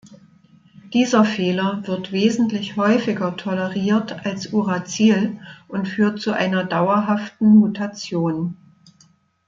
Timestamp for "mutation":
7.49-8.57